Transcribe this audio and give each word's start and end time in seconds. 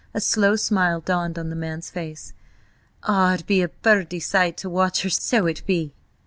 A 0.15 0.19
slow 0.19 0.55
smile 0.55 0.99
dawned 0.99 1.37
on 1.37 1.51
the 1.51 1.55
man's 1.55 1.91
face. 1.91 2.33
"Ah, 3.03 3.35
it 3.35 3.45
be 3.45 3.61
a 3.61 3.67
purty 3.67 4.19
sight 4.19 4.57
to 4.57 4.67
watch 4.67 5.03
her–so 5.03 5.45
it 5.45 5.61
be!" 5.67 5.93